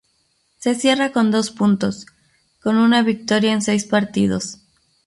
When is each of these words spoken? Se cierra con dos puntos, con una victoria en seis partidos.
Se 0.57 0.73
cierra 0.73 1.11
con 1.11 1.29
dos 1.29 1.51
puntos, 1.51 2.07
con 2.63 2.77
una 2.77 3.03
victoria 3.03 3.51
en 3.53 3.61
seis 3.61 3.85
partidos. 3.85 4.57